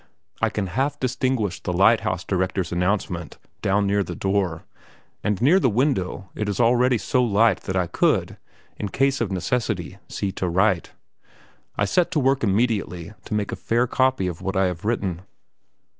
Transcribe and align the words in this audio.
I 0.41 0.49
can 0.49 0.65
half 0.65 0.99
distinguish 0.99 1.61
the 1.61 1.71
lighthouse 1.71 2.23
director's 2.23 2.71
announcement 2.71 3.37
down 3.61 3.85
near 3.85 4.01
the 4.01 4.15
door, 4.15 4.65
and 5.23 5.39
near 5.43 5.59
the 5.59 5.69
window 5.69 6.27
it 6.33 6.49
is 6.49 6.59
already 6.59 6.97
so 6.97 7.23
light 7.23 7.59
that 7.65 7.75
I 7.75 7.85
could, 7.85 8.37
in 8.77 8.89
case 8.89 9.21
of 9.21 9.31
necessity, 9.31 9.99
see 10.09 10.31
to 10.31 10.49
write. 10.49 10.93
I 11.77 11.85
set 11.85 12.09
to 12.13 12.19
work 12.19 12.43
immediately 12.43 13.13
to 13.25 13.35
make 13.35 13.51
a 13.51 13.55
fair 13.55 13.85
copy 13.85 14.25
of 14.25 14.41
what 14.41 14.57
I 14.57 14.65
have 14.65 14.85
written. 14.85 15.21